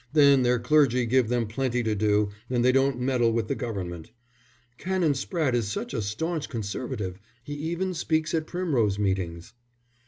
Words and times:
"Then 0.13 0.41
their 0.41 0.57
clergy 0.57 1.05
give 1.05 1.29
them 1.29 1.45
plenty 1.45 1.83
to 1.83 1.93
do, 1.93 2.31
and 2.49 2.65
they 2.65 2.71
don't 2.71 2.99
meddle 2.99 3.31
with 3.31 3.47
the 3.49 3.53
Government." 3.53 4.09
"Canon 4.79 5.13
Spratte 5.13 5.53
is 5.53 5.67
such 5.71 5.93
a 5.93 6.01
staunch 6.01 6.49
Conservative. 6.49 7.19
He 7.43 7.53
even 7.53 7.93
speaks 7.93 8.33
at 8.33 8.47
Primrose 8.47 8.97
Meetings." 8.97 9.53